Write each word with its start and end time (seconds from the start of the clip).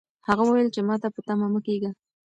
هغه 0.27 0.41
وویل 0.45 0.69
چې 0.75 0.81
ماته 0.87 1.07
په 1.15 1.19
تمه 1.27 1.47
مه 1.53 1.59
کېږئ. 1.65 1.89